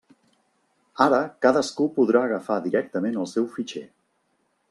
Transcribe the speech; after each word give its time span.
Ara 1.05 1.19
cadascú 1.45 1.87
podrà 1.99 2.23
agafar 2.29 2.57
directament 2.65 3.23
el 3.25 3.31
seu 3.35 3.49
fitxer. 3.59 3.85